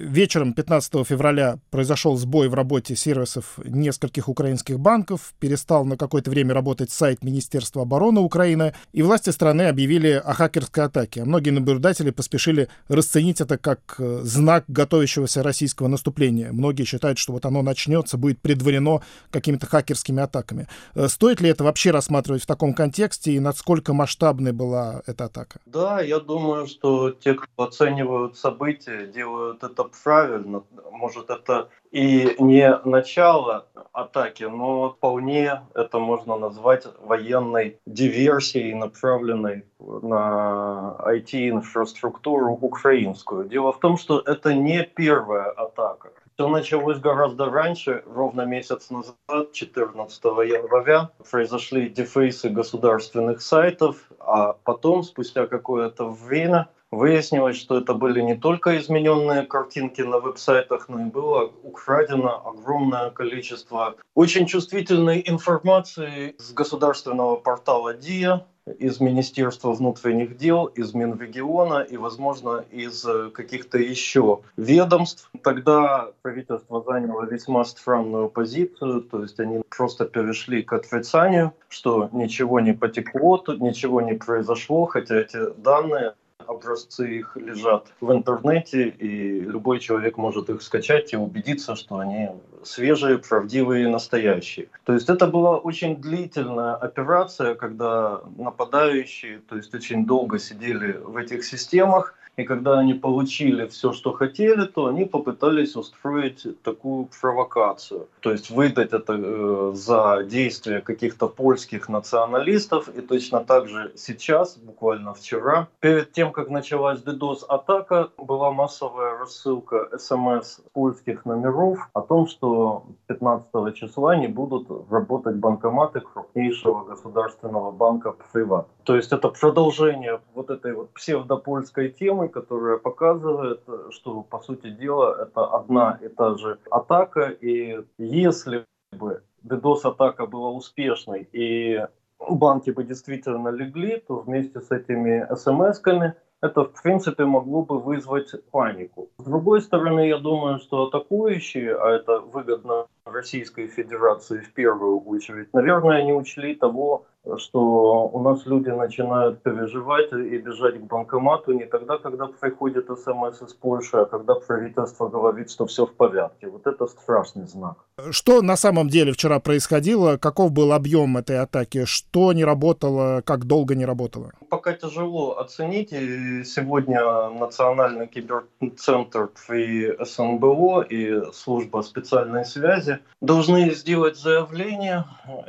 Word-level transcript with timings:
вечером 0.00 0.52
15 0.52 1.06
февраля 1.06 1.58
произошел 1.70 2.16
сбой 2.16 2.48
в 2.48 2.54
работе 2.54 2.96
сервисов 2.96 3.58
нескольких 3.64 4.28
украинских 4.28 4.80
банков, 4.80 5.34
перестал 5.38 5.84
на 5.84 5.96
какое-то 5.96 6.30
время 6.30 6.54
работать 6.54 6.90
сайт 6.90 7.22
Министерства 7.22 7.82
обороны 7.82 8.20
Украины, 8.20 8.74
и 8.92 9.02
власти 9.02 9.30
страны 9.30 9.62
объявили 9.62 10.12
о 10.12 10.32
хакерской 10.32 10.84
атаке. 10.84 11.22
А 11.22 11.24
многие 11.24 11.50
наблюдатели 11.50 12.10
поспешили 12.10 12.68
расценить 12.88 13.40
это 13.40 13.58
как 13.58 13.96
э, 13.98 14.20
знак 14.22 14.64
готовящегося 14.68 15.42
российского 15.42 15.88
наступления. 15.88 16.52
Многие 16.52 16.84
считают, 16.84 17.18
что 17.18 17.32
вот 17.32 17.44
оно 17.44 17.62
начнется, 17.62 18.16
будет 18.16 18.40
предварено 18.40 19.02
какими-то 19.30 19.66
хакерскими 19.66 20.22
атаками. 20.22 20.68
Э, 20.94 21.08
стоит 21.08 21.40
ли 21.40 21.50
это 21.50 21.64
вообще 21.64 21.90
рассматривать 21.90 22.42
в 22.42 22.46
таком 22.46 22.74
контексте 22.74 23.32
и 23.32 23.40
насколько 23.40 23.92
масштабной 23.92 24.52
была 24.52 25.02
эта 25.06 25.26
атака? 25.26 25.60
Да, 25.66 26.00
я 26.00 26.20
думаю, 26.20 26.66
что 26.66 27.10
те, 27.10 27.34
кто 27.34 27.64
оценивают 27.64 28.36
события, 28.36 29.06
делают 29.06 29.62
это 29.62 29.89
правильно. 30.04 30.62
Может, 30.90 31.30
это 31.30 31.68
и 31.90 32.36
не 32.38 32.76
начало 32.84 33.66
атаки, 33.92 34.44
но 34.44 34.90
вполне 34.90 35.62
это 35.74 35.98
можно 35.98 36.36
назвать 36.36 36.86
военной 37.00 37.78
диверсией, 37.86 38.74
направленной 38.74 39.64
на 39.78 40.96
IT-инфраструктуру 41.00 42.52
украинскую. 42.60 43.48
Дело 43.48 43.72
в 43.72 43.78
том, 43.80 43.96
что 43.96 44.20
это 44.20 44.54
не 44.54 44.82
первая 44.84 45.50
атака. 45.50 46.10
Все 46.34 46.48
началось 46.48 46.98
гораздо 46.98 47.50
раньше, 47.50 48.02
ровно 48.06 48.46
месяц 48.46 48.88
назад, 48.88 49.52
14 49.52 50.24
января, 50.24 51.10
произошли 51.30 51.90
дефейсы 51.90 52.48
государственных 52.48 53.42
сайтов, 53.42 53.96
а 54.18 54.54
потом, 54.64 55.02
спустя 55.02 55.46
какое-то 55.46 56.08
время, 56.08 56.68
выяснилось, 56.90 57.56
что 57.56 57.78
это 57.78 57.94
были 57.94 58.20
не 58.20 58.36
только 58.36 58.78
измененные 58.78 59.42
картинки 59.42 60.02
на 60.02 60.18
веб-сайтах, 60.18 60.88
но 60.88 61.00
и 61.02 61.04
было 61.04 61.50
украдено 61.62 62.42
огромное 62.46 63.10
количество 63.10 63.96
очень 64.14 64.46
чувствительной 64.46 65.22
информации 65.26 66.34
с 66.38 66.52
государственного 66.52 67.36
портала 67.36 67.94
ДИА, 67.94 68.44
из 68.78 69.00
Министерства 69.00 69.72
внутренних 69.72 70.36
дел, 70.36 70.66
из 70.66 70.94
Минрегиона 70.94 71.80
и, 71.82 71.96
возможно, 71.96 72.64
из 72.70 73.04
э, 73.04 73.30
каких-то 73.30 73.78
еще 73.78 74.40
ведомств. 74.56 75.30
Тогда 75.42 76.10
правительство 76.22 76.82
заняло 76.86 77.24
весьма 77.24 77.64
странную 77.64 78.28
позицию, 78.28 79.02
то 79.02 79.22
есть 79.22 79.40
они 79.40 79.62
просто 79.76 80.04
перешли 80.04 80.62
к 80.62 80.72
отрицанию, 80.72 81.52
что 81.68 82.08
ничего 82.12 82.60
не 82.60 82.72
потекло, 82.72 83.38
тут 83.38 83.60
ничего 83.60 84.00
не 84.00 84.14
произошло, 84.14 84.84
хотя 84.84 85.16
эти 85.16 85.52
данные 85.56 86.14
образцы 86.50 87.18
их 87.18 87.36
лежат 87.36 87.86
в 88.00 88.12
интернете, 88.12 88.88
и 88.88 89.40
любой 89.40 89.78
человек 89.78 90.16
может 90.16 90.50
их 90.50 90.62
скачать 90.62 91.12
и 91.12 91.16
убедиться, 91.16 91.76
что 91.76 91.98
они 91.98 92.30
свежие, 92.62 93.18
правдивые, 93.18 93.88
настоящие. 93.88 94.68
То 94.84 94.92
есть 94.92 95.08
это 95.08 95.26
была 95.26 95.56
очень 95.56 95.96
длительная 95.96 96.74
операция, 96.74 97.54
когда 97.54 98.20
нападающие, 98.36 99.38
то 99.48 99.56
есть 99.56 99.74
очень 99.74 100.04
долго 100.06 100.38
сидели 100.38 100.92
в 100.92 101.16
этих 101.16 101.44
системах, 101.44 102.14
и 102.40 102.44
когда 102.44 102.78
они 102.78 102.94
получили 102.94 103.66
все, 103.66 103.92
что 103.92 104.12
хотели, 104.12 104.64
то 104.64 104.86
они 104.86 105.04
попытались 105.04 105.76
устроить 105.76 106.46
такую 106.62 107.08
провокацию. 107.20 108.08
То 108.20 108.32
есть 108.32 108.50
выдать 108.50 108.92
это 108.92 109.14
э, 109.18 109.72
за 109.74 110.24
действия 110.24 110.80
каких-то 110.80 111.28
польских 111.28 111.88
националистов. 111.88 112.88
И 112.88 113.02
точно 113.02 113.40
так 113.44 113.68
же 113.68 113.92
сейчас, 113.94 114.56
буквально 114.56 115.12
вчера, 115.12 115.68
перед 115.80 116.12
тем, 116.12 116.32
как 116.32 116.48
началась 116.48 117.00
DDoS-атака, 117.00 118.08
была 118.16 118.52
массовая 118.52 119.18
рассылка 119.18 119.90
смс 119.98 120.60
польских 120.72 121.26
номеров 121.26 121.90
о 121.92 122.00
том, 122.00 122.26
что 122.26 122.84
15 123.08 123.74
числа 123.74 124.16
не 124.16 124.28
будут 124.28 124.68
работать 124.90 125.36
банкоматы 125.36 126.00
крупнейшего 126.00 126.84
государственного 126.84 127.70
банка 127.70 128.14
«Приват». 128.32 128.66
То 128.84 128.96
есть 128.96 129.12
это 129.12 129.28
продолжение 129.28 130.20
вот 130.34 130.50
этой 130.50 130.72
вот 130.72 130.90
псевдопольской 130.94 131.90
темы, 131.90 132.29
которая 132.30 132.78
показывает, 132.78 133.60
что, 133.90 134.22
по 134.22 134.38
сути 134.40 134.70
дела, 134.70 135.22
это 135.22 135.44
одна 135.44 135.98
и 136.02 136.08
та 136.08 136.36
же 136.36 136.58
атака. 136.70 137.28
И 137.28 137.84
если 137.98 138.64
бы 138.92 139.22
DDoS-атака 139.44 140.26
была 140.26 140.50
успешной 140.50 141.28
и 141.32 141.86
банки 142.18 142.70
бы 142.70 142.84
действительно 142.84 143.48
легли, 143.48 144.02
то 144.06 144.16
вместе 144.16 144.60
с 144.60 144.70
этими 144.70 145.26
смс-ками 145.34 146.14
это, 146.42 146.64
в 146.64 146.82
принципе, 146.82 147.24
могло 147.24 147.62
бы 147.62 147.78
вызвать 147.78 148.32
панику. 148.50 149.10
С 149.18 149.24
другой 149.24 149.60
стороны, 149.60 150.08
я 150.08 150.18
думаю, 150.18 150.58
что 150.58 150.86
атакующие, 150.86 151.76
а 151.76 151.90
это 151.90 152.20
выгодно 152.20 152.86
Российской 153.04 153.68
Федерации 153.68 154.38
в 154.40 154.52
первую 154.54 155.00
очередь, 155.00 155.52
наверное, 155.52 156.02
не 156.02 156.12
учли 156.12 156.54
того, 156.54 157.06
что 157.36 158.08
у 158.08 158.22
нас 158.22 158.46
люди 158.46 158.70
начинают 158.70 159.42
переживать 159.42 160.12
и 160.12 160.38
бежать 160.38 160.80
к 160.80 160.84
банкомату 160.84 161.52
не 161.52 161.66
тогда, 161.66 161.98
когда 161.98 162.26
приходит 162.26 162.86
смс 162.86 163.42
из 163.42 163.54
Польши, 163.54 163.98
а 163.98 164.04
когда 164.06 164.34
правительство 164.34 165.08
говорит, 165.08 165.50
что 165.50 165.66
все 165.66 165.86
в 165.86 165.92
порядке. 165.92 166.48
Вот 166.48 166.66
это 166.66 166.86
страшный 166.86 167.46
знак. 167.46 167.76
Что 168.10 168.40
на 168.42 168.56
самом 168.56 168.88
деле 168.88 169.12
вчера 169.12 169.40
происходило? 169.40 170.16
Каков 170.16 170.52
был 170.52 170.72
объем 170.72 171.16
этой 171.16 171.38
атаки? 171.38 171.84
Что 171.84 172.32
не 172.32 172.44
работало? 172.44 173.22
Как 173.24 173.44
долго 173.44 173.74
не 173.74 173.84
работало? 173.84 174.32
Пока 174.48 174.72
тяжело 174.72 175.38
оценить. 175.38 175.90
Сегодня 175.90 177.28
Национальный 177.30 178.06
киберцентр 178.06 179.30
при 179.46 179.94
СНБО 180.04 180.82
и 180.82 181.32
служба 181.32 181.82
специальной 181.82 182.44
связи 182.44 182.98
должны 183.20 183.70
сделать 183.74 184.16
заявление. 184.16 185.04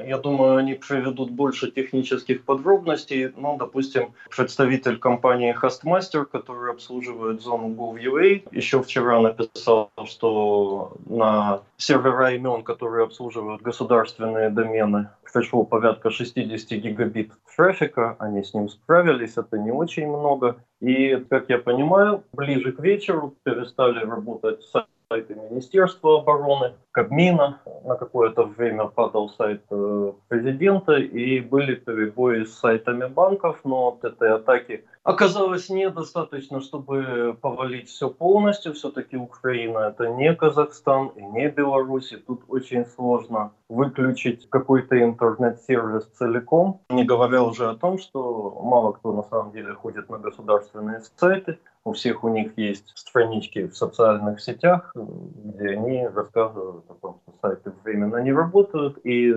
Я 0.06 0.18
думаю, 0.18 0.58
они 0.58 0.74
приведут 0.74 1.32
больше 1.32 1.61
больше 1.62 1.72
технических 1.72 2.44
подробностей. 2.44 3.32
Ну, 3.38 3.58
допустим, 3.58 4.14
представитель 4.36 4.98
компании 4.98 5.56
Hostmaster, 5.62 6.26
который 6.26 6.72
обслуживает 6.72 7.42
зону 7.42 7.70
Gov.ua, 7.70 8.44
еще 8.52 8.82
вчера 8.82 9.20
написал, 9.20 9.92
что 10.06 10.94
на 11.06 11.62
сервера 11.78 12.32
имен, 12.32 12.64
которые 12.64 13.06
обслуживают 13.06 13.62
государственные 13.62 14.50
домены, 14.50 15.10
пришло 15.34 15.64
порядка 15.64 16.10
60 16.10 16.80
гигабит 16.80 17.32
трафика, 17.56 18.16
они 18.20 18.44
с 18.44 18.54
ним 18.54 18.70
справились, 18.70 19.38
это 19.38 19.58
не 19.58 19.72
очень 19.72 20.08
много. 20.08 20.56
И, 20.82 21.16
как 21.30 21.50
я 21.50 21.58
понимаю, 21.58 22.24
ближе 22.34 22.72
к 22.72 22.80
вечеру 22.80 23.36
перестали 23.44 24.06
работать 24.06 24.64
сайты 24.64 24.88
Министерства 25.20 26.20
обороны, 26.20 26.74
Кабмина, 26.92 27.62
на 27.84 27.96
какое-то 27.96 28.44
время 28.44 28.86
падал 28.86 29.30
сайт 29.30 29.62
э, 29.70 30.14
президента, 30.28 30.94
и 30.94 31.40
были 31.40 31.76
перебои 31.76 32.44
с 32.44 32.60
сайтами 32.60 33.08
банков, 33.08 33.60
но 33.64 33.90
от 33.90 34.04
этой 34.04 34.34
атаки 34.34 34.86
оказалось 35.04 35.70
недостаточно, 35.70 36.62
чтобы 36.62 37.38
повалить 37.42 37.90
все 37.90 38.10
полностью. 38.10 38.74
Все-таки 38.74 39.18
Украина 39.18 39.80
это 39.80 40.08
не 40.10 40.34
Казахстан 40.34 41.08
и 41.16 41.22
не 41.22 41.50
Беларусь, 41.50 42.12
и 42.12 42.18
тут 42.18 42.44
очень 42.48 42.86
сложно 42.86 43.52
выключить 43.72 44.50
какой-то 44.50 45.02
интернет-сервис 45.02 46.04
целиком, 46.18 46.82
не 46.90 47.06
говоря 47.06 47.42
уже 47.42 47.70
о 47.70 47.76
том, 47.76 47.98
что 47.98 48.60
мало 48.62 48.92
кто 48.92 49.14
на 49.14 49.24
самом 49.24 49.54
деле 49.54 49.74
ходит 49.74 50.10
на 50.10 50.18
государственные 50.18 51.02
сайты, 51.16 51.58
у 51.86 51.94
всех 51.94 52.26
у 52.26 52.30
них 52.30 52.58
есть 52.58 52.92
странички 52.96 53.68
в 53.68 53.78
социальных 53.78 54.42
сетях, 54.42 54.92
где 54.94 55.70
они 55.70 56.06
рассказывают 56.06 56.84
о 56.90 56.94
том, 56.96 57.22
что 57.24 57.34
сайты 57.42 57.72
временно 57.84 58.18
не 58.18 58.34
работают. 58.34 59.00
И 59.06 59.34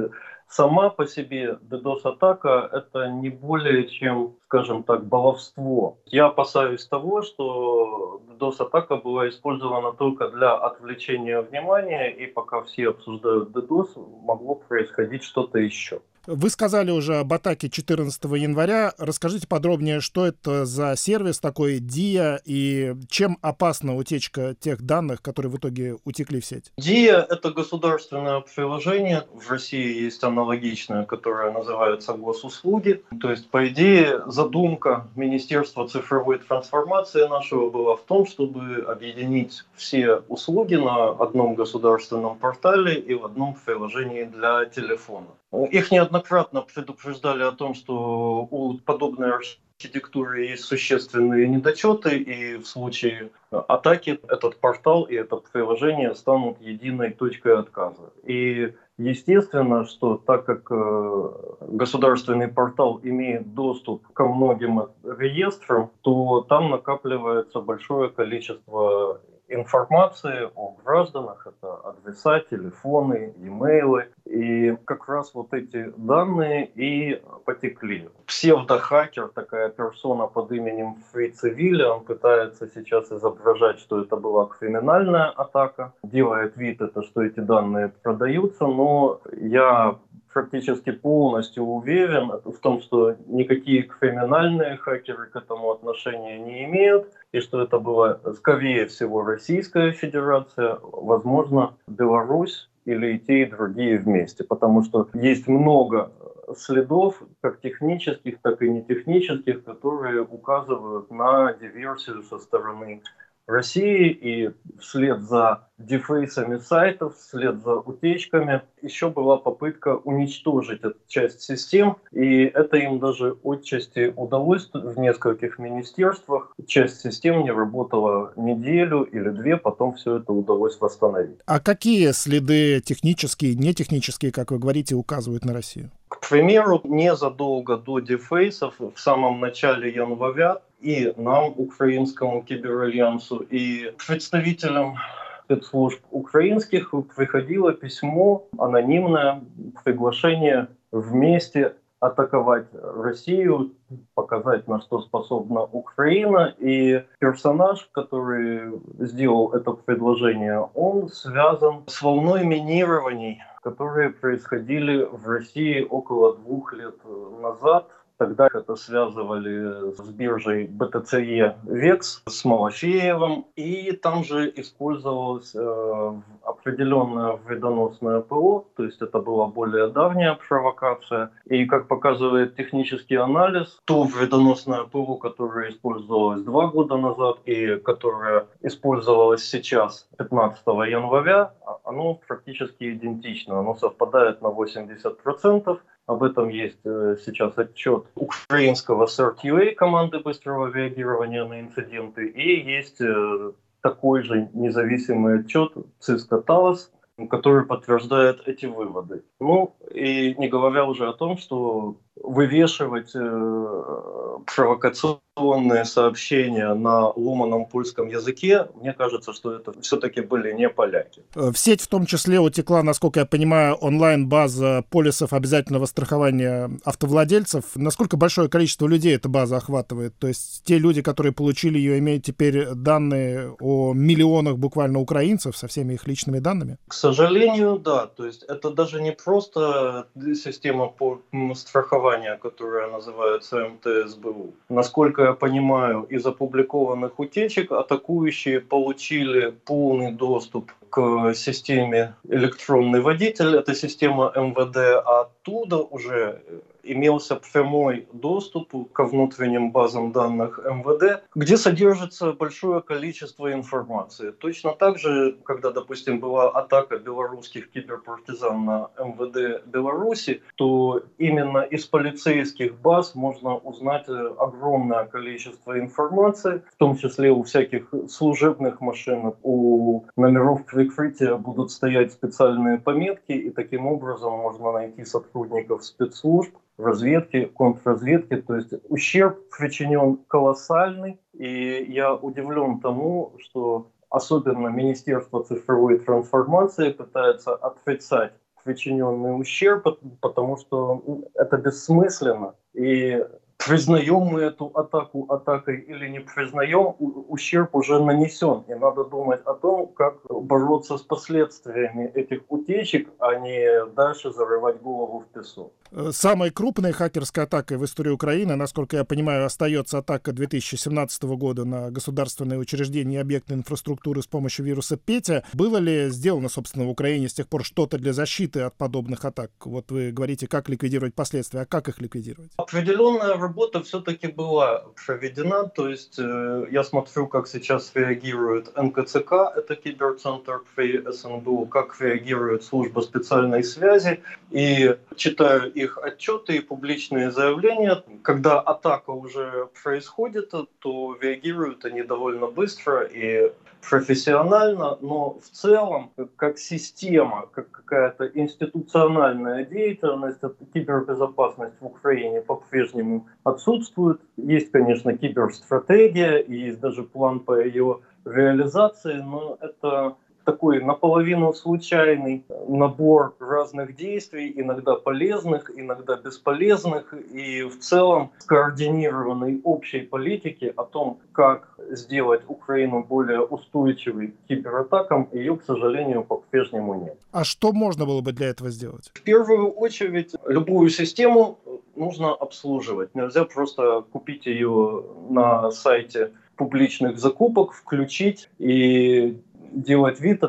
сама 0.49 0.91
по 0.91 1.07
себе 1.07 1.59
DDoS-атака– 1.63 2.69
это 2.73 3.09
не 3.09 3.29
более 3.29 3.89
чем, 3.89 4.37
скажем 4.47 4.83
так, 4.83 5.07
баловство. 5.07 5.99
Я 6.07 6.27
опасаюсь 6.27 6.87
того, 6.87 7.23
что 7.23 8.21
DDoS-атака 8.29 8.97
была 8.97 9.29
использована 9.29 9.93
только 9.93 10.29
для 10.29 10.55
отвлечения 10.55 11.41
внимания, 11.41 12.11
и 12.11 12.27
пока 12.27 12.63
все 12.63 12.91
обсуждают 12.91 13.51
DDoS, 13.51 14.23
могло 14.23 14.55
происходить 14.57 15.25
что-то 15.25 15.59
еще. 15.59 16.01
Вы 16.27 16.49
сказали 16.49 16.91
уже 16.91 17.17
об 17.17 17.33
атаке 17.35 17.69
14 17.69 18.25
января. 18.25 18.95
Расскажите 18.97 19.47
подробнее, 19.47 20.01
что 20.01 20.27
это 20.27 20.65
за 20.65 20.95
сервис 20.97 21.39
такой 21.39 21.81
DIA 21.81 22.41
и 22.47 22.95
чем 23.09 23.37
опасна 23.43 23.95
утечка 23.95 24.55
тех 24.59 24.81
данных, 24.81 25.21
которые 25.21 25.53
в 25.53 25.59
итоге 25.59 25.99
утекли 26.05 26.41
в 26.41 26.47
сеть? 26.47 26.73
DIA— 26.81 27.27
это 27.29 27.51
государственное 27.51 28.41
приложение. 28.41 29.27
В 29.35 29.51
России 29.51 30.03
есть 30.03 30.25
аналогичное, 30.25 31.05
которое 31.05 31.53
называется 31.53 32.15
госуслуги. 32.15 33.05
То 33.21 33.31
есть, 33.31 33.51
по 33.51 33.69
идее, 33.69 34.23
задумка 34.27 35.07
Министерства 35.17 35.87
цифровой 35.87 36.39
трансформации 36.39 37.29
нашего 37.29 37.69
была 37.69 37.97
в 37.97 38.03
том, 38.03 38.27
чтобы 38.27 38.85
объединить 38.89 39.65
все 39.75 40.23
услуги 40.29 40.77
на 40.77 41.11
одном 41.11 41.55
государственном 41.55 42.39
портале 42.39 42.95
и 42.99 43.15
в 43.15 43.27
одном 43.27 43.57
приложении 43.65 44.25
для 44.25 44.65
телефона. 44.65 45.27
Их 45.71 45.91
неоднократно 45.91 46.63
предупреждали 46.63 47.43
о 47.43 47.53
том, 47.53 47.75
что 47.75 48.49
у 48.51 48.79
подобной 48.79 49.33
архитектуре 49.33 50.51
есть 50.51 50.65
существенные 50.65 51.49
недочеты, 51.49 52.17
и 52.17 52.57
в 52.57 52.67
случае 52.67 53.31
атаки 53.51 54.21
этот 54.29 54.57
портал 54.61 55.05
и 55.05 55.15
это 55.15 55.37
приложение 55.37 56.15
станут 56.15 56.61
единой 56.61 57.11
точкой 57.11 57.59
отказа. 57.59 58.13
И 58.25 58.75
Естественно, 58.97 59.87
что 59.87 60.19
так 60.19 60.45
как 60.45 60.71
э, 60.71 61.31
государственный 61.63 62.47
портал 62.47 63.01
имеет 63.03 63.53
доступ 63.53 64.07
ко 64.13 64.25
многим 64.25 64.87
реестрам, 65.03 65.91
то 66.03 66.43
там 66.43 66.71
накапливается 66.71 67.61
большое 67.61 68.09
количество 68.11 69.21
информации 69.49 70.51
о 70.55 70.77
гражданах, 70.85 71.47
это 71.47 71.75
адреса, 71.89 72.41
телефоны, 72.41 73.35
имейлы. 73.39 74.07
И 74.25 74.77
как 74.85 75.09
раз 75.09 75.35
вот 75.35 75.53
эти 75.53 75.93
данные 75.97 76.67
и 76.75 77.23
потекли. 77.45 78.09
Псевдохакер, 78.27 79.29
такая 79.29 79.69
персона 79.69 80.27
под 80.27 80.53
именем 80.53 80.97
Фрицевилли, 81.13 81.85
он 81.85 82.05
пытается 82.05 82.69
сейчас 82.69 83.13
изображать, 83.13 83.79
что 83.79 84.01
это 84.01 84.17
была 84.17 84.47
криминальная 84.47 85.29
атака, 85.31 85.93
делает 86.03 86.57
вид 86.57 86.81
это, 86.81 87.03
что 87.03 87.23
эти 87.23 87.41
данные 87.41 87.93
продаются, 88.03 88.67
но 88.67 89.21
я 89.33 89.99
практически 90.35 90.91
полностью 90.91 91.65
уверен 91.65 92.31
в 92.45 92.59
том, 92.59 92.83
что 92.83 93.17
никакие 93.27 93.85
криминальные 93.85 94.77
хакеры 94.77 95.29
к 95.29 95.37
этому 95.37 95.71
отношения 95.71 96.39
не 96.39 96.65
имеют, 96.65 97.11
и 97.33 97.41
что 97.41 97.63
это 97.63 97.79
была, 97.79 98.21
скорее 98.37 98.87
всего, 98.87 99.25
Российская 99.25 99.93
Федерация, 99.93 100.79
возможно, 100.83 101.75
Беларусь 101.87 102.69
или 102.85 103.15
и 103.15 103.19
те, 103.19 103.43
и 103.43 103.51
другие 103.51 103.99
вместе, 103.99 104.45
потому 104.45 104.83
что 104.83 105.09
есть 105.15 105.49
много 105.49 106.13
следов, 106.57 107.23
как 107.41 107.61
технических, 107.61 108.41
так 108.43 108.61
и 108.61 108.69
нетехнических, 108.69 109.65
которые 109.65 110.23
указывают 110.23 111.11
на 111.11 111.53
диверсию 111.55 112.23
со 112.25 112.39
стороны 112.39 113.03
России, 113.47 114.09
и 114.09 114.51
вслед 114.81 115.23
за 115.23 115.69
дефейсами 115.79 116.59
сайтов, 116.59 117.17
вслед 117.17 117.63
за 117.63 117.77
утечками 117.77 118.63
еще 118.81 119.11
была 119.11 119.37
попытка 119.37 119.97
уничтожить 119.97 120.81
эту 120.83 120.97
часть 121.09 121.43
систем, 121.43 121.97
и 122.13 122.45
это 122.45 122.77
им 122.77 123.01
даже 123.01 123.37
отчасти 123.43 124.13
удалось 124.17 124.71
в 124.73 124.99
нескольких 124.99 125.59
министерствах. 125.59 126.53
Часть 126.67 127.01
систем 127.01 127.43
не 127.43 127.51
работала 127.51 128.33
неделю 128.37 129.03
или 129.03 129.31
две, 129.31 129.57
потом 129.57 129.95
все 129.95 130.19
это 130.19 130.33
удалось 130.33 130.81
восстановить. 130.81 131.39
А 131.47 131.61
какие 131.61 132.13
следы 132.13 132.81
технические, 132.81 133.55
нетехнические, 133.55 134.33
как 134.33 134.53
вы 134.53 134.59
говорите, 134.59 134.95
указывают 134.95 135.45
на 135.45 135.53
Россию? 135.53 135.91
К 136.09 136.29
примеру, 136.31 136.81
незадолго 136.85 137.77
до 137.77 137.99
дефейсов, 137.99 138.75
в 138.79 138.99
самом 138.99 139.41
начале 139.41 139.91
января, 139.91 140.61
и 140.85 141.15
нам, 141.17 141.55
украинскому 141.57 142.43
киберальянсу, 142.43 143.39
и 143.39 143.93
представителям 144.07 144.97
спецслужб 145.45 146.01
украинских 146.11 146.93
приходило 147.17 147.73
письмо, 147.73 148.47
анонимное 148.59 149.41
приглашение 149.83 150.69
вместе 150.93 151.75
атаковать 152.01 152.67
Россию, 152.73 153.73
показать, 154.15 154.69
на 154.69 154.81
что 154.83 155.01
способна 155.01 155.63
Украина. 155.63 156.55
И 156.59 157.03
персонаж, 157.19 157.89
который 157.93 158.73
сделал 158.99 159.55
это 159.55 159.73
предложение, 159.73 160.69
он 160.75 161.09
связан 161.09 161.85
с 161.87 162.03
волной 162.03 162.45
минирований, 162.45 163.43
которые 163.63 164.11
происходили 164.11 165.09
в 165.11 165.27
России 165.27 165.87
около 165.89 166.37
двух 166.37 166.75
лет 166.75 166.97
назад 167.41 167.89
Тогда 168.17 168.47
это 168.47 168.77
связывали 168.77 169.93
с 169.93 170.09
биржей 170.11 170.67
BTCE 170.67 171.57
VEX, 171.65 172.23
с 172.29 172.45
Малафеевым, 172.45 173.47
и 173.57 173.91
там 173.93 174.23
же 174.23 174.53
использовалось 174.55 175.53
э, 175.55 176.13
определенное 176.43 177.33
вредоносное 177.33 178.21
ПО, 178.21 178.67
то 178.77 178.85
есть 178.85 179.03
это 179.03 179.19
была 179.19 179.47
более 179.47 179.89
давняя 179.89 180.39
провокация. 180.49 181.31
И 181.47 181.67
как 181.67 181.89
показывает 181.89 182.55
технический 182.55 183.17
анализ, 183.17 183.81
то 183.85 184.05
вредоносное 184.05 184.85
ПО, 184.85 185.17
которое 185.17 185.71
использовалось 185.71 186.43
два 186.43 186.69
года 186.69 186.97
назад 186.97 187.39
и 187.47 187.77
которое 187.77 188.47
использовалось 188.63 189.45
сейчас, 189.45 190.07
15 190.19 190.63
января, 190.89 191.53
а, 191.67 191.79
оно 191.85 192.15
практически 192.15 192.93
идентично, 192.93 193.59
оно 193.59 193.75
совпадает 193.75 194.41
на 194.41 194.49
80%. 194.49 195.81
Об 196.07 196.23
этом 196.23 196.49
есть 196.51 196.85
э, 196.85 197.17
сейчас 197.25 197.57
отчет 197.57 198.05
украинского 198.15 199.07
CERT-UA, 199.07 199.75
команды 199.75 200.19
быстрого 200.19 200.71
реагирования 200.71 201.45
на 201.45 201.61
инциденты, 201.61 202.29
и 202.29 202.61
есть 202.61 203.01
э, 203.01 203.53
такой 203.81 204.23
же 204.23 204.51
независимый 204.53 205.41
отчет 205.41 205.73
ЦИСКО 206.01 206.43
ТАЛОС, 206.43 206.93
который 207.31 207.65
подтверждает 207.65 208.47
эти 208.47 208.67
выводы. 208.67 209.25
Ну, 209.41 209.77
и 209.95 210.35
не 210.37 210.49
говоря 210.49 210.85
уже 210.85 211.09
о 211.09 211.15
том, 211.15 211.39
что 211.39 211.97
вывешивать 212.23 213.11
э, 213.15 214.39
провокационные 214.47 215.85
сообщения 215.85 216.73
на 216.75 217.09
ломаном 217.09 217.67
польском 217.67 218.09
языке, 218.09 218.69
мне 218.75 218.93
кажется, 218.93 219.33
что 219.33 219.53
это 219.53 219.73
все-таки 219.81 220.21
были 220.21 220.53
не 220.53 220.69
поляки. 220.69 221.23
Э, 221.35 221.51
в 221.51 221.59
сеть 221.59 221.81
в 221.81 221.89
том 221.89 222.07
числе 222.07 222.39
утекла, 222.39 222.83
насколько 222.83 223.21
я 223.21 223.27
понимаю, 223.27 223.75
онлайн-база 223.75 224.85
полисов 224.91 225.33
обязательного 225.33 225.87
страхования 225.87 226.71
автовладельцев. 226.85 227.65
Насколько 227.75 228.17
большое 228.17 228.49
количество 228.49 228.87
людей 228.87 229.17
эта 229.17 229.29
база 229.29 229.57
охватывает? 229.57 230.17
То 230.19 230.29
есть 230.29 230.63
те 230.65 230.79
люди, 230.79 231.03
которые 231.03 231.33
получили 231.33 231.79
ее, 231.79 231.99
имеют 231.99 232.25
теперь 232.25 232.75
данные 232.75 233.57
о 233.61 233.93
миллионах 233.93 234.57
буквально 234.59 235.01
украинцев 235.01 235.57
со 235.57 235.67
всеми 235.67 235.95
их 235.95 236.07
личными 236.07 236.39
данными? 236.39 236.79
К 236.87 236.95
сожалению, 236.95 237.79
да. 237.79 238.07
То 238.07 238.25
есть 238.25 238.45
это 238.45 238.71
даже 238.71 239.03
не 239.03 239.13
просто 239.13 240.07
система 240.15 240.87
по 240.87 241.21
страхованию 241.55 242.04
страхования, 242.05 242.37
которое 242.37 242.91
называется 242.91 243.69
МТСБУ. 243.69 244.55
Насколько 244.69 245.23
я 245.23 245.33
понимаю, 245.33 246.07
из 246.11 246.27
опубликованных 246.27 247.19
утечек 247.19 247.73
атакующие 247.73 248.61
получили 248.61 249.51
полный 249.65 250.13
доступ 250.13 250.73
к 250.95 251.35
системе 251.35 252.15
электронный 252.29 253.01
водитель, 253.01 253.57
это 253.57 253.75
система 253.75 254.33
МВД, 254.37 254.77
а 255.05 255.23
оттуда 255.23 255.79
уже 255.79 256.41
имелся 256.85 257.37
прямой 257.37 258.07
доступ 258.13 258.93
ко 258.93 259.05
внутренним 259.05 259.71
базам 259.73 260.13
данных 260.13 260.61
МВД, 260.65 261.25
где 261.35 261.57
содержится 261.57 262.33
большое 262.33 262.81
количество 262.81 263.53
информации. 263.53 264.31
Точно 264.31 264.73
так 264.73 264.99
же, 264.99 265.37
когда, 265.45 265.71
допустим, 265.71 266.21
была 266.21 266.51
атака 266.51 266.99
белорусских 266.99 267.71
киберпартизан 267.71 268.65
на 268.65 268.91
МВД 268.99 269.67
Беларуси, 269.67 270.43
то 270.57 271.03
именно 271.19 271.59
из 271.59 271.87
полицейских 271.87 272.75
баз 272.81 273.15
можно 273.15 273.57
узнать 273.57 274.09
огромное 274.09 275.05
количество 275.05 275.79
информации, 275.79 276.63
в 276.73 276.77
том 276.77 276.97
числе 276.97 277.31
у 277.31 277.43
всяких 277.43 277.93
служебных 278.09 278.81
машин, 278.81 279.33
у 279.43 280.05
номеров 280.17 280.67
прикрытия 280.85 281.37
будут 281.37 281.71
стоять 281.71 282.13
специальные 282.13 282.79
пометки, 282.79 283.33
и 283.33 283.51
таким 283.51 283.87
образом 283.87 284.33
можно 284.33 284.73
найти 284.73 285.05
сотрудников 285.05 285.85
спецслужб, 285.85 286.55
разведки, 286.79 287.47
контрразведки. 287.47 288.37
То 288.37 288.57
есть 288.57 288.75
ущерб 288.89 289.39
причинен 289.57 290.19
колоссальный. 290.29 291.19
И 291.33 291.85
я 291.89 292.15
удивлен 292.15 292.81
тому, 292.81 293.35
что 293.39 293.91
особенно 294.11 294.69
Министерство 294.69 295.43
цифровой 295.43 295.99
трансформации 295.99 296.91
пытается 296.91 297.55
отрицать 297.55 298.33
причиненный 298.65 299.39
ущерб, 299.39 299.99
потому 300.21 300.57
что 300.57 301.03
это 301.35 301.57
бессмысленно. 301.59 302.55
И 302.73 303.25
признаем 303.67 304.21
мы 304.21 304.41
эту 304.43 304.67
атаку 304.75 305.27
атакой 305.29 305.81
или 305.81 306.09
не 306.09 306.21
признаем, 306.21 306.95
ущерб 306.99 307.75
уже 307.75 308.03
нанесен. 308.03 308.65
И 308.69 308.75
надо 308.75 309.05
думать 309.05 309.43
о 309.45 309.55
том, 309.55 309.89
как 309.89 310.17
бороться 310.29 310.99
с 310.99 311.03
последствиями 311.03 312.11
этих 312.15 312.43
утечек, 312.49 313.09
а 313.19 313.35
не 313.37 313.87
дальше 313.95 314.33
зарывать 314.33 314.81
голову 314.81 315.21
в 315.21 315.27
песок. 315.27 315.73
Э, 315.97 316.11
самой 316.13 316.51
крупной 316.51 316.91
хакерской 316.93 317.45
атакой 317.45 317.77
в 317.77 317.85
истории 317.85 318.11
Украины, 318.11 318.57
насколько 318.57 318.97
я 318.97 319.05
понимаю, 319.05 319.45
остается 319.45 319.99
атака 319.99 320.33
2017 320.33 321.23
года 321.23 321.65
на 321.65 321.91
государственные 321.93 322.59
учреждения 322.59 323.17
и 323.17 323.21
объекты 323.21 323.55
инфраструктуры 323.55 324.21
с 324.21 324.27
помощью 324.27 324.65
вируса 324.65 324.97
Петя. 324.97 325.45
Было 325.53 325.77
ли 325.77 326.11
сделано, 326.11 326.49
собственно, 326.49 326.87
в 326.87 326.89
Украине 326.89 327.29
с 327.29 327.35
тех 327.35 327.47
пор 327.47 327.65
что-то 327.65 327.99
для 327.99 328.13
защиты 328.13 328.63
от 328.63 328.75
подобных 328.77 329.25
атак? 329.25 329.53
Вот 329.65 329.93
вы 329.93 330.11
говорите, 330.11 330.49
как 330.49 330.69
ликвидировать 330.69 331.15
последствия, 331.15 331.61
а 331.61 331.67
как 331.67 331.89
их 331.89 332.01
ликвидировать? 332.01 332.51
Определенная 332.57 333.37
работа 333.37 333.81
все-таки 333.83 334.27
была 334.27 334.85
проведена, 335.07 335.69
то 335.69 335.89
есть 335.89 336.19
э, 336.19 336.67
я 336.73 336.83
смотрю, 336.83 337.29
как 337.29 337.47
сейчас 337.47 337.93
реагирует 337.95 338.77
НКЦК, 338.77 339.33
это 339.57 339.77
киберцентр 339.77 340.63
при 340.75 341.01
СНБУ, 341.09 341.67
как 341.67 342.01
реагирует 342.01 342.65
служба 342.65 343.01
специальной 343.01 343.63
связи, 343.63 344.21
и 344.51 344.97
читаю 345.17 345.73
их 345.73 345.84
отчеты 345.87 346.57
и 346.57 346.61
публичные 346.61 347.31
заявления. 347.31 348.03
Когда 348.23 348.61
атака 348.61 349.11
уже 349.11 349.69
происходит, 349.83 350.53
то 350.79 351.17
реагируют 351.21 351.85
они 351.85 352.03
довольно 352.03 352.47
быстро 352.47 353.05
и 353.05 353.53
профессионально, 353.89 354.97
но 355.01 355.39
в 355.41 355.49
целом, 355.51 356.11
как 356.37 356.59
система, 356.59 357.49
как 357.53 357.71
какая-то 357.71 358.27
институциональная 358.27 359.65
деятельность, 359.65 360.41
кибербезопасность 360.73 361.75
в 361.81 361.87
Украине 361.87 362.41
по-прежнему 362.41 363.27
отсутствует. 363.45 364.21
Есть, 364.37 364.71
конечно, 364.71 365.17
киберстратегия, 365.17 366.39
и 366.39 366.55
есть 366.55 366.81
даже 366.81 367.03
план 367.03 367.41
по 367.41 367.61
ее 367.61 368.01
реализации, 368.25 369.15
но 369.15 369.59
это 369.61 370.17
такой 370.45 370.83
наполовину 370.83 371.53
случайный 371.53 372.45
набор 372.69 373.35
разных 373.41 373.97
действий, 373.97 374.53
иногда 374.55 374.95
полезных, 374.95 375.71
иногда 375.75 376.17
бесполезных, 376.17 377.15
и 377.33 377.63
в 377.63 377.79
целом 377.81 378.31
скоординированной 378.39 379.61
общей 379.65 380.01
политики 380.01 380.73
о 380.77 380.85
том, 380.85 381.19
как 381.33 381.75
сделать 381.91 382.43
Украину 382.49 383.03
более 383.03 383.41
устойчивой 383.41 384.29
к 384.29 384.49
кибератакам, 384.49 385.29
ее, 385.33 385.57
к 385.57 385.65
сожалению, 385.65 386.25
по-прежнему 386.25 386.95
нет. 386.95 387.19
А 387.33 387.45
что 387.45 387.73
можно 387.73 388.07
было 388.07 388.21
бы 388.21 388.33
для 388.33 388.49
этого 388.49 388.71
сделать? 388.71 389.11
В 389.15 389.23
первую 389.23 389.71
очередь, 389.71 390.35
любую 390.47 390.91
систему 390.91 391.59
нужно 391.97 392.33
обслуживать. 392.33 393.15
Нельзя 393.15 393.45
просто 393.45 394.03
купить 394.13 394.47
ее 394.47 395.05
на 395.31 395.71
сайте 395.71 396.33
публичных 396.57 397.19
закупок, 397.19 397.73
включить 397.73 398.49
и 398.59 399.41
делать 399.75 400.21
вид, 400.21 400.43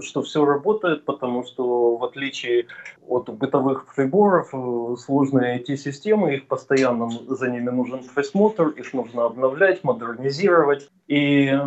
что 0.00 0.22
все 0.22 0.44
работает, 0.44 1.04
потому 1.04 1.44
что 1.44 1.96
в 1.96 2.04
отличие 2.04 2.66
от 3.06 3.30
бытовых 3.30 3.86
приборов, 3.94 4.50
э, 4.52 4.96
сложные 4.98 5.58
IT-системы, 5.58 6.34
их 6.34 6.48
постоянно 6.48 7.08
за 7.10 7.48
ними 7.48 7.70
нужен 7.70 8.00
присмотр, 8.14 8.68
их 8.68 8.92
нужно 8.92 9.24
обновлять, 9.24 9.84
модернизировать. 9.84 10.90
И 11.06 11.58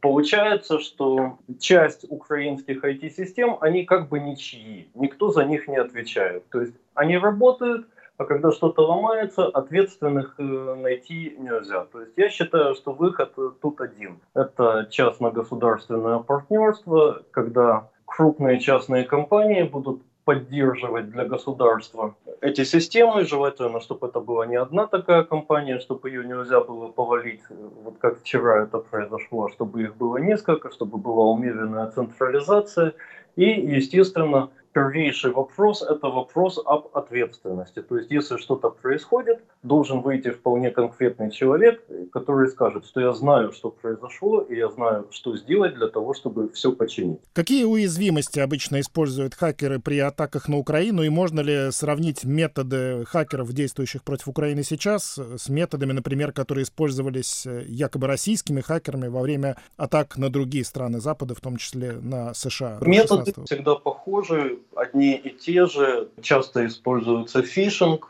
получается, 0.00 0.78
что 0.78 1.38
часть 1.60 2.06
украинских 2.08 2.82
IT-систем, 2.82 3.58
они 3.60 3.84
как 3.84 4.08
бы 4.08 4.18
ничьи, 4.18 4.88
никто 4.94 5.30
за 5.30 5.44
них 5.44 5.68
не 5.68 5.76
отвечает. 5.76 6.48
То 6.48 6.62
есть 6.62 6.74
они 6.94 7.18
работают, 7.18 7.86
а 8.16 8.24
когда 8.24 8.52
что-то 8.52 8.82
ломается, 8.82 9.46
ответственных 9.46 10.34
э, 10.38 10.42
найти 10.42 11.34
нельзя. 11.38 11.84
То 11.86 12.00
есть 12.00 12.12
я 12.16 12.28
считаю, 12.28 12.74
что 12.74 12.92
выход 12.92 13.32
э, 13.36 13.50
тут 13.60 13.80
один. 13.80 14.20
Это 14.34 14.86
частно-государственное 14.90 16.18
партнерство, 16.20 17.22
когда 17.30 17.88
крупные 18.06 18.60
частные 18.60 19.04
компании 19.04 19.62
будут 19.62 20.02
поддерживать 20.24 21.10
для 21.10 21.24
государства 21.24 22.14
эти 22.40 22.64
системы. 22.64 23.24
Желательно, 23.24 23.80
чтобы 23.80 24.06
это 24.06 24.20
была 24.20 24.46
не 24.46 24.56
одна 24.56 24.86
такая 24.86 25.24
компания, 25.24 25.78
чтобы 25.80 26.08
ее 26.08 26.24
нельзя 26.24 26.60
было 26.60 26.88
повалить, 26.88 27.42
вот 27.50 27.98
как 27.98 28.20
вчера 28.20 28.62
это 28.62 28.78
произошло, 28.78 29.48
чтобы 29.48 29.82
их 29.82 29.96
было 29.96 30.16
несколько, 30.18 30.70
чтобы 30.70 30.98
была 30.98 31.24
умеренная 31.26 31.90
централизация. 31.90 32.94
И, 33.36 33.44
естественно, 33.44 34.50
первейший 34.74 35.30
вопрос– 35.30 35.82
это 35.88 36.08
вопрос 36.08 36.60
об 36.66 36.88
ответственности. 36.92 37.80
То 37.82 37.96
есть, 37.96 38.10
если 38.10 38.36
что-то 38.38 38.70
происходит, 38.70 39.38
должен 39.62 40.02
выйти 40.02 40.30
вполне 40.30 40.70
конкретный 40.70 41.30
человек, 41.30 41.82
который 42.12 42.48
скажет, 42.48 42.84
что 42.84 43.00
я 43.00 43.12
знаю, 43.12 43.52
что 43.52 43.70
произошло, 43.70 44.40
и 44.40 44.56
я 44.56 44.68
знаю, 44.68 45.06
что 45.10 45.36
сделать 45.36 45.74
для 45.74 45.86
того, 45.86 46.12
чтобы 46.12 46.48
все 46.50 46.72
починить. 46.72 47.20
Какие 47.32 47.64
уязвимости 47.64 48.40
обычно 48.40 48.80
используют 48.80 49.34
хакеры 49.34 49.78
при 49.78 50.00
атаках 50.00 50.48
на 50.48 50.58
Украину, 50.58 51.02
и 51.02 51.08
можно 51.08 51.40
ли 51.40 51.70
сравнить 51.70 52.24
методы 52.24 53.04
хакеров, 53.06 53.52
действующих 53.52 54.02
против 54.02 54.28
Украины 54.28 54.64
сейчас, 54.64 55.18
с 55.18 55.48
методами, 55.48 55.92
например, 55.92 56.32
которые 56.32 56.64
использовались 56.64 57.46
э, 57.46 57.62
якобы 57.68 58.08
российскими 58.08 58.60
хакерами 58.60 59.06
во 59.06 59.20
время 59.20 59.56
атак 59.76 60.18
на 60.18 60.30
другие 60.30 60.64
страны 60.64 61.00
Запада, 61.00 61.34
в 61.36 61.40
том 61.40 61.58
числе 61.58 61.92
на 61.92 62.34
США? 62.34 62.78
Методы 62.80 63.32
всегда 63.44 63.76
похожи 63.76 64.58
одни 64.76 65.14
и 65.14 65.30
те 65.30 65.66
же. 65.66 66.08
Часто 66.22 66.66
используется 66.66 67.42
фишинг, 67.42 68.08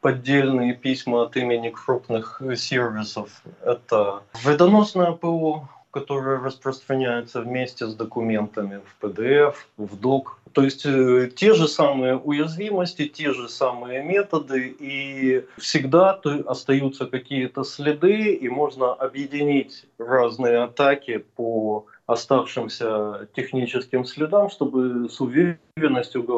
поддельные 0.00 0.74
письма 0.74 1.22
от 1.22 1.36
имени 1.36 1.70
крупных 1.70 2.42
сервисов. 2.56 3.42
Это 3.64 4.22
вредоносное 4.44 5.12
ПО, 5.12 5.68
которое 5.92 6.40
распространяется 6.40 7.42
вместе 7.42 7.86
с 7.86 7.94
документами 7.94 8.80
в 8.84 9.04
PDF, 9.04 9.54
в 9.76 9.94
DOC. 9.94 10.24
То 10.52 10.64
есть 10.64 10.84
э, 10.84 11.30
те 11.34 11.54
же 11.54 11.68
самые 11.68 12.16
уязвимости, 12.16 13.06
те 13.06 13.32
же 13.32 13.48
самые 13.48 14.02
методы, 14.02 14.74
и 14.78 15.44
всегда 15.58 16.18
остаются 16.46 17.06
какие-то 17.06 17.62
следы, 17.62 18.34
и 18.34 18.48
можно 18.48 18.92
объединить 18.92 19.84
разные 19.98 20.64
атаки 20.64 21.24
по 21.36 21.86
оставшимся 22.06 23.28
техническим 23.34 24.04
следам, 24.04 24.50
чтобы 24.50 25.08
с 25.08 25.20
уверенностью 25.20 25.71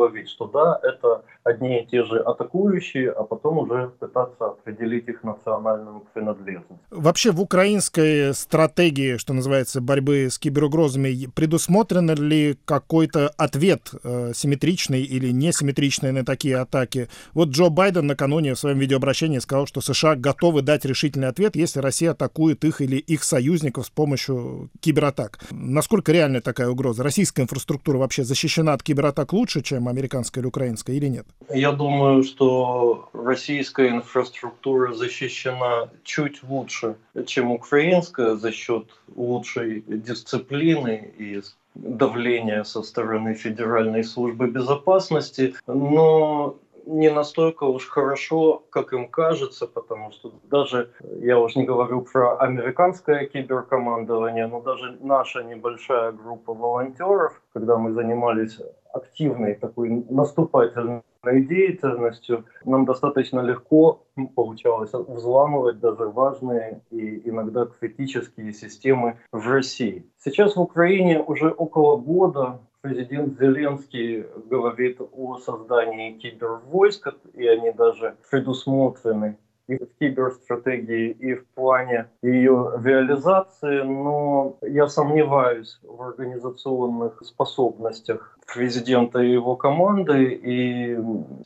говорить, 0.05 0.29
что 0.29 0.47
да, 0.47 0.79
это 0.83 1.25
одни 1.43 1.83
и 1.83 1.87
те 1.87 2.05
же 2.05 2.19
атакующие, 2.19 3.11
а 3.11 3.25
потом 3.25 3.59
уже 3.59 3.89
пытаться 3.99 4.47
определить 4.47 5.09
их 5.09 5.23
национальную 5.23 6.03
принадлежность. 6.13 6.81
Вообще 6.91 7.33
в 7.33 7.41
украинской 7.41 8.33
стратегии, 8.35 9.17
что 9.17 9.35
называется, 9.35 9.81
борьбы 9.81 10.29
с 10.31 10.39
киберугрозами, 10.39 11.29
предусмотрен 11.35 12.11
ли 12.15 12.57
какой-то 12.65 13.29
ответ 13.37 13.91
э, 14.03 14.33
симметричный 14.35 15.03
или 15.03 15.31
несимметричный 15.31 16.13
на 16.13 16.25
такие 16.25 16.57
атаки? 16.59 17.09
Вот 17.33 17.49
Джо 17.49 17.69
Байден 17.69 18.07
накануне 18.07 18.55
в 18.55 18.59
своем 18.59 18.79
видеообращении 18.79 19.39
сказал, 19.39 19.67
что 19.67 19.81
США 19.81 20.15
готовы 20.17 20.63
дать 20.63 20.85
решительный 20.85 21.29
ответ, 21.29 21.57
если 21.57 21.81
Россия 21.81 22.13
атакует 22.13 22.65
их 22.65 22.81
или 22.81 22.97
их 22.97 23.25
союзников 23.25 23.87
с 23.87 23.91
помощью 23.91 24.71
кибератак. 24.81 25.41
Насколько 25.51 26.13
реальна 26.13 26.41
такая 26.41 26.69
угроза? 26.69 27.03
Российская 27.03 27.43
инфраструктура 27.43 27.99
вообще 27.99 28.25
защищена 28.25 28.73
от 28.73 28.83
кибератак 28.83 29.24
лучше, 29.33 29.63
чем 29.63 29.89
американская 29.89 30.43
или 30.43 30.49
украинская, 30.49 30.97
или 30.97 31.09
нет? 31.09 31.27
Я 31.51 31.73
думаю, 31.73 32.23
что 32.23 33.09
российская 33.13 33.89
инфраструктура 33.91 34.93
защищена 34.93 35.89
чуть 36.03 36.43
лучше, 36.43 36.97
чем 37.27 37.51
украинская 37.51 38.37
за 38.37 38.53
счет 38.53 38.87
лучшей 39.15 39.85
дисциплины 39.87 41.13
и 41.19 41.43
давления 41.75 42.63
со 42.65 42.83
стороны 42.83 43.35
Федеральной 43.35 44.05
службы 44.05 44.49
безопасности, 44.49 45.55
но 45.67 46.57
не 46.87 47.11
настолько 47.11 47.65
уж 47.65 47.89
хорошо, 47.89 48.63
как 48.71 48.93
им 48.93 49.09
кажется, 49.09 49.67
потому 49.67 50.13
что 50.13 50.33
даже, 50.51 50.91
я 51.21 51.39
уже 51.39 51.59
не 51.59 51.65
говорю 51.65 52.03
про 52.03 52.37
американское 52.37 53.27
киберкомандование, 53.27 54.47
но 54.47 54.61
даже 54.61 54.97
наша 55.01 55.43
небольшая 55.43 56.13
группа 56.13 56.53
волонтеров, 56.53 57.41
когда 57.53 57.77
мы 57.77 57.93
занимались 57.93 58.59
активной 58.95 59.55
такой 59.55 60.05
наступательной 60.09 61.03
деятельностью, 61.25 62.45
нам 62.65 62.85
достаточно 62.85 63.41
легко 63.41 64.07
получалось 64.35 64.93
взламывать 64.93 65.81
даже 65.81 66.09
важные 66.09 66.81
и 66.91 67.29
иногда 67.29 67.67
критические 67.67 68.53
системы 68.53 69.19
в 69.33 69.47
России. 69.49 70.07
Сейчас 70.19 70.57
в 70.57 70.61
Украине 70.61 71.23
уже 71.23 71.51
около 71.51 71.97
года 71.97 72.61
президент 72.83 73.39
Зеленский 73.39 74.27
говорит 74.51 75.01
о 75.01 75.39
создании 75.39 76.19
кибервойск, 76.19 77.15
и 77.33 77.47
они 77.47 77.73
даже 77.73 78.17
предусмотрены 78.31 79.39
и 79.69 79.77
в 79.77 79.89
киберстратегии, 79.99 81.11
и 81.11 81.35
в 81.35 81.47
плане 81.55 82.09
ее 82.23 82.73
реализации, 82.83 83.83
но 83.83 84.59
я 84.63 84.89
сомневаюсь 84.89 85.79
в 85.83 86.03
организационных 86.03 87.23
способностях 87.25 88.39
президента 88.53 89.21
и 89.21 89.33
его 89.33 89.57
команды, 89.57 90.35
и 90.35 90.99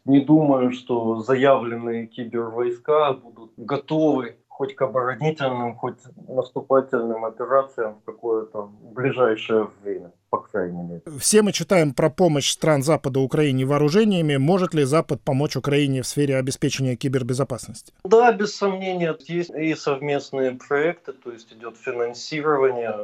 не 0.04 0.20
думаю, 0.20 0.72
что 0.72 1.20
заявленные 1.20 2.06
кибервойска 2.06 3.12
будут 3.12 3.52
готовы 3.56 4.36
хоть 4.48 4.74
к 4.74 4.82
оборонительным, 4.82 5.76
хоть 5.76 6.00
наступательным 6.26 7.24
операциям 7.24 8.00
в 8.00 8.04
какое-то 8.04 8.68
ближайшее 8.82 9.68
время 9.82 10.10
по 10.30 10.38
крайней 10.38 10.82
мере. 10.82 11.02
Все 11.18 11.42
мы 11.42 11.52
читаем 11.52 11.94
про 11.94 12.10
помощь 12.10 12.50
стран 12.50 12.82
Запада 12.82 13.20
Украине 13.20 13.64
вооружениями. 13.64 14.36
Может 14.36 14.74
ли 14.74 14.84
Запад 14.84 15.20
помочь 15.22 15.56
Украине 15.56 16.02
в 16.02 16.06
сфере 16.06 16.36
обеспечения 16.36 16.96
кибербезопасности? 16.96 17.92
Да, 18.04 18.32
без 18.32 18.54
сомнения. 18.54 19.16
Есть 19.26 19.50
и 19.50 19.74
совместные 19.74 20.52
проекты, 20.52 21.12
то 21.12 21.32
есть 21.32 21.52
идет 21.52 21.76
финансирование 21.76 22.94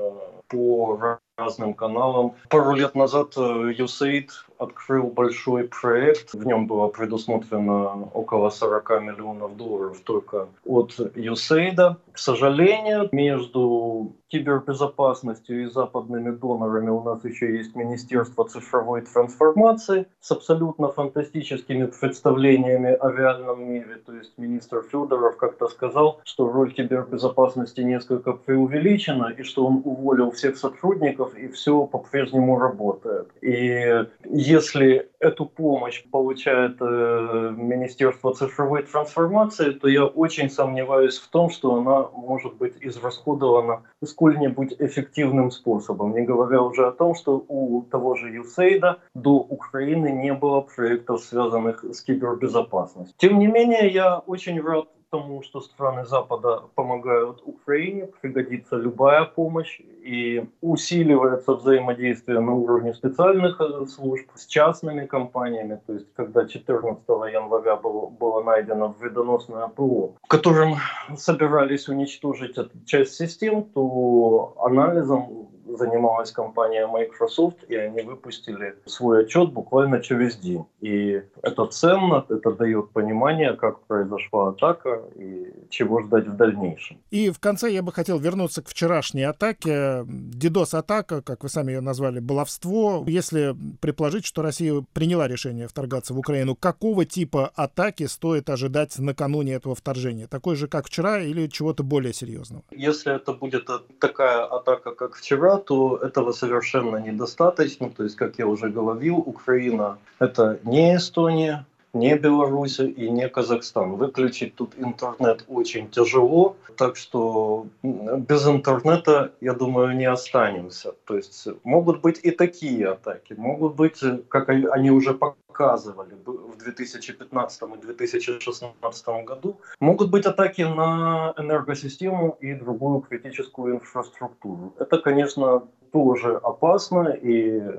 по 0.48 1.18
разным 1.36 1.74
каналам. 1.74 2.34
Пару 2.48 2.74
лет 2.74 2.94
назад 2.94 3.36
USAID 3.36 4.28
открыл 4.58 5.04
большой 5.08 5.64
проект. 5.64 6.32
В 6.32 6.46
нем 6.46 6.66
было 6.66 6.88
предусмотрено 6.88 8.08
около 8.12 8.50
40 8.50 8.90
миллионов 9.02 9.56
долларов 9.56 10.00
только 10.04 10.48
от 10.64 10.92
USAID. 10.98 11.96
К 12.12 12.18
сожалению, 12.18 13.08
между 13.10 14.12
кибербезопасностью 14.28 15.62
и 15.62 15.66
западными 15.66 16.30
донорами 16.30 16.90
у 16.90 17.02
нас 17.02 17.24
еще 17.24 17.56
есть 17.56 17.74
Министерство 17.74 18.48
цифровой 18.48 19.02
трансформации 19.02 20.06
с 20.20 20.30
абсолютно 20.32 20.88
фантастическими 20.88 21.86
представлениями 21.86 22.92
о 22.92 23.10
реальном 23.10 23.64
мире. 23.64 23.96
То 24.06 24.14
есть 24.14 24.32
министр 24.38 24.82
Федоров 24.82 25.36
как-то 25.36 25.68
сказал, 25.68 26.20
что 26.24 26.50
роль 26.50 26.72
кибербезопасности 26.72 27.80
несколько 27.82 28.32
преувеличена 28.32 29.34
и 29.38 29.42
что 29.42 29.66
он 29.66 29.82
уволил 29.84 30.30
всех 30.30 30.56
сотрудников 30.56 31.36
и 31.36 31.48
все 31.48 31.86
по-прежнему 31.86 32.58
работает. 32.58 33.28
И 33.40 34.06
если 34.24 35.10
эту 35.20 35.46
помощь 35.46 36.04
получает 36.10 36.76
э, 36.80 37.54
Министерство 37.56 38.34
цифровой 38.34 38.82
трансформации, 38.82 39.70
то 39.70 39.88
я 39.88 40.04
очень 40.04 40.50
сомневаюсь 40.50 41.18
в 41.18 41.28
том, 41.28 41.50
что 41.50 41.76
она 41.76 42.08
может 42.12 42.54
быть 42.54 42.74
израсходована 42.80 43.82
сколь-нибудь 44.24 44.76
эффективным 44.78 45.50
способом. 45.50 46.14
Не 46.14 46.22
говоря 46.22 46.62
уже 46.62 46.86
о 46.86 46.92
том, 46.92 47.14
что 47.14 47.44
у 47.48 47.82
того 47.82 48.14
же 48.14 48.32
USAID 48.32 48.96
до 49.14 49.30
Украины 49.30 50.08
не 50.12 50.32
было 50.32 50.62
проектов, 50.62 51.22
связанных 51.22 51.84
с 51.84 52.00
кибербезопасностью. 52.00 53.14
Тем 53.18 53.38
не 53.38 53.48
менее, 53.48 53.88
я 53.88 54.18
очень 54.18 54.60
рад 54.62 54.88
тому, 55.14 55.42
что 55.42 55.60
страны 55.60 56.04
Запада 56.04 56.62
помогают 56.74 57.40
Украине, 57.46 58.08
пригодится 58.20 58.76
любая 58.76 59.24
помощь 59.24 59.80
и 60.04 60.44
усиливается 60.60 61.54
взаимодействие 61.54 62.40
на 62.40 62.52
уровне 62.52 62.94
специальных 62.94 63.60
э, 63.60 63.86
служб 63.86 64.26
с 64.34 64.46
частными 64.46 65.06
компаниями. 65.06 65.80
То 65.86 65.92
есть, 65.92 66.06
когда 66.16 66.48
14 66.48 67.08
января 67.32 67.76
было, 67.76 68.06
было 68.06 68.42
найдено 68.42 68.94
вредоносное 69.00 69.68
ПО, 69.68 70.14
в 70.22 70.26
котором 70.26 70.78
собирались 71.16 71.88
уничтожить 71.88 72.56
часть 72.84 73.14
систем, 73.14 73.62
то 73.62 74.54
анализом 74.58 75.48
занималась 75.76 76.32
компания 76.32 76.86
Microsoft, 76.86 77.64
и 77.68 77.76
они 77.76 78.02
выпустили 78.02 78.76
свой 78.86 79.24
отчет 79.24 79.52
буквально 79.52 80.00
через 80.00 80.36
день. 80.36 80.64
И 80.80 81.22
это 81.42 81.66
ценно, 81.66 82.24
это 82.28 82.52
дает 82.52 82.90
понимание, 82.90 83.54
как 83.54 83.80
произошла 83.86 84.48
атака 84.50 85.02
и 85.16 85.52
чего 85.70 86.00
ждать 86.02 86.26
в 86.26 86.36
дальнейшем. 86.36 86.98
И 87.10 87.30
в 87.30 87.38
конце 87.38 87.70
я 87.70 87.82
бы 87.82 87.92
хотел 87.92 88.18
вернуться 88.18 88.62
к 88.62 88.68
вчерашней 88.68 89.24
атаке. 89.24 90.04
DDoS-атака, 90.04 91.22
как 91.22 91.42
вы 91.42 91.48
сами 91.48 91.72
ее 91.72 91.80
назвали, 91.80 92.20
баловство. 92.20 93.04
Если 93.06 93.54
предположить, 93.80 94.26
что 94.26 94.42
Россия 94.42 94.84
приняла 94.92 95.28
решение 95.28 95.68
вторгаться 95.68 96.14
в 96.14 96.18
Украину, 96.18 96.54
какого 96.54 97.04
типа 97.04 97.50
атаки 97.54 98.06
стоит 98.06 98.50
ожидать 98.50 98.98
накануне 98.98 99.54
этого 99.54 99.74
вторжения? 99.74 100.26
Такой 100.26 100.56
же, 100.56 100.68
как 100.68 100.86
вчера, 100.86 101.20
или 101.20 101.46
чего-то 101.46 101.82
более 101.82 102.12
серьезного? 102.12 102.62
Если 102.70 103.14
это 103.14 103.32
будет 103.32 103.68
такая 103.98 104.44
атака, 104.44 104.92
как 104.92 105.14
вчера, 105.14 105.56
то 105.64 105.96
этого 105.96 106.32
совершенно 106.32 106.96
недостаточно. 106.96 107.90
То 107.90 108.04
есть, 108.04 108.16
как 108.16 108.38
я 108.38 108.46
уже 108.46 108.68
говорил, 108.68 109.16
Украина– 109.18 109.98
это 110.18 110.58
не 110.64 110.96
Эстония, 110.96 111.66
не 111.94 112.16
Беларусь 112.16 112.80
и 112.80 113.08
не 113.10 113.28
Казахстан. 113.28 113.96
Выключить 113.96 114.54
тут 114.54 114.74
интернет 114.76 115.44
очень 115.48 115.88
тяжело, 115.88 116.56
так 116.76 116.96
что 116.96 117.66
без 117.82 118.46
интернета, 118.46 119.32
я 119.40 119.54
думаю, 119.54 119.96
не 119.96 120.06
останемся. 120.06 120.92
То 121.04 121.16
есть 121.16 121.48
могут 121.62 122.00
быть 122.00 122.20
и 122.22 122.30
такие 122.30 122.88
атаки, 122.88 123.34
могут 123.34 123.74
быть, 123.76 124.00
как 124.28 124.48
они 124.48 124.90
уже 124.90 125.14
показывали 125.14 126.14
в 126.26 126.56
2015 126.58 127.62
и 127.62 127.86
2016 127.86 129.06
году, 129.24 129.60
могут 129.80 130.10
быть 130.10 130.26
атаки 130.26 130.62
на 130.62 131.32
энергосистему 131.38 132.36
и 132.40 132.54
другую 132.54 133.00
критическую 133.00 133.76
инфраструктуру. 133.76 134.74
Это, 134.78 134.98
конечно, 134.98 135.62
тоже 135.94 136.40
опасна, 136.42 137.10
и 137.10 137.60
э, 137.60 137.72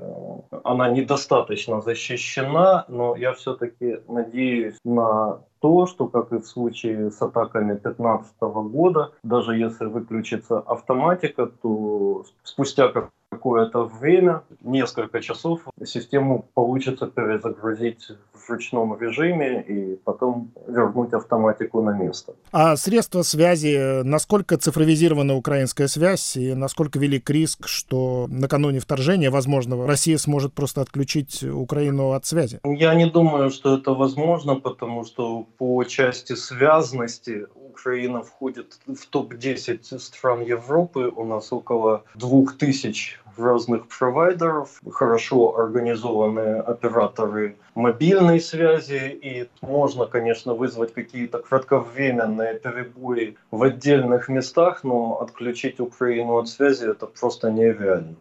она 0.64 0.88
недостаточно 0.88 1.82
защищена, 1.82 2.86
но 2.88 3.14
я 3.14 3.34
все-таки 3.34 3.98
надеюсь 4.08 4.78
на 4.84 5.40
то, 5.60 5.86
что, 5.86 6.06
как 6.06 6.32
и 6.32 6.38
в 6.38 6.46
случае 6.46 7.10
с 7.10 7.20
атаками 7.20 7.72
2015 7.74 8.40
года, 8.40 9.12
даже 9.22 9.54
если 9.54 9.84
выключится 9.84 10.60
автоматика, 10.60 11.44
то 11.44 12.24
спустя 12.42 12.88
какое-то 13.36 13.84
время, 13.84 14.42
несколько 14.62 15.20
часов, 15.20 15.60
систему 15.84 16.44
получится 16.54 17.06
перезагрузить 17.06 18.08
в 18.32 18.50
ручном 18.50 18.98
режиме 18.98 19.62
и 19.62 19.96
потом 20.04 20.50
вернуть 20.66 21.12
автоматику 21.12 21.82
на 21.82 21.90
место. 21.90 22.32
А 22.52 22.76
средства 22.76 23.22
связи, 23.22 24.02
насколько 24.02 24.56
цифровизирована 24.56 25.36
украинская 25.36 25.88
связь 25.88 26.36
и 26.36 26.54
насколько 26.54 26.98
велик 26.98 27.30
риск, 27.30 27.68
что 27.68 28.26
накануне 28.28 28.80
вторжения 28.80 29.30
возможного 29.30 29.86
Россия 29.86 30.18
сможет 30.18 30.52
просто 30.54 30.80
отключить 30.80 31.42
Украину 31.42 32.12
от 32.12 32.24
связи? 32.24 32.60
Я 32.64 32.94
не 32.94 33.06
думаю, 33.06 33.50
что 33.50 33.76
это 33.76 33.92
возможно, 33.92 34.56
потому 34.56 35.04
что 35.04 35.46
по 35.58 35.84
части 35.84 36.34
связности 36.34 37.46
Украина 37.54 38.22
входит 38.22 38.78
в 38.86 39.06
топ-10 39.10 39.98
стран 39.98 40.40
Европы. 40.42 41.12
У 41.14 41.24
нас 41.24 41.52
около 41.52 42.04
2000 42.14 43.25
разных 43.38 43.88
провайдеров, 43.88 44.80
хорошо 44.90 45.58
организованные 45.58 46.60
операторы 46.60 47.56
мобильной 47.74 48.40
связи, 48.40 49.18
и 49.22 49.48
можно, 49.60 50.06
конечно, 50.06 50.54
вызвать 50.54 50.94
какие-то 50.94 51.38
кратковременные 51.38 52.58
перебои 52.58 53.36
в 53.50 53.62
отдельных 53.62 54.28
местах, 54.28 54.84
но 54.84 55.20
отключить 55.20 55.80
Украину 55.80 56.38
от 56.38 56.48
связи 56.48 56.90
это 56.90 57.06
просто 57.06 57.50
нереально. 57.50 58.16